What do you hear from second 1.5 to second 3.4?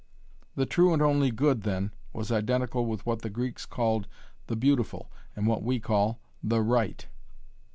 then was identical with what the